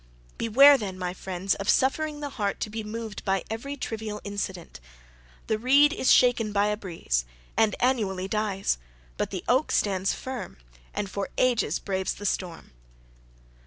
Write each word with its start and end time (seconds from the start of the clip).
Beware 0.39 0.79
then, 0.79 0.97
my 0.97 1.13
friends, 1.13 1.53
of 1.53 1.69
suffering 1.69 2.21
the 2.21 2.31
heart 2.41 2.59
to 2.61 2.71
be 2.71 2.83
moved 2.83 3.23
by 3.23 3.43
every 3.51 3.77
trivial 3.77 4.19
incident: 4.23 4.79
the 5.45 5.59
reed 5.59 5.93
is 5.93 6.11
shaken 6.11 6.51
by 6.51 6.69
a 6.69 6.75
breeze, 6.75 7.23
and 7.55 7.75
annually 7.79 8.27
dies, 8.27 8.79
but 9.15 9.29
the 9.29 9.43
oak 9.47 9.71
stands 9.71 10.11
firm, 10.15 10.57
and 10.91 11.07
for 11.07 11.29
ages 11.37 11.77
braves 11.77 12.15
the 12.15 12.25
storm. 12.25 12.71